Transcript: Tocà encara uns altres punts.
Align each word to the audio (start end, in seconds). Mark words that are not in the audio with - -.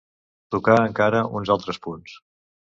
Tocà 0.55 0.77
encara 0.85 1.23
uns 1.41 1.53
altres 1.59 1.81
punts. 1.87 2.19